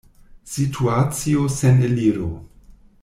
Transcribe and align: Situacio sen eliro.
Situacio 0.53 1.43
sen 1.59 1.79
eliro. 1.91 2.31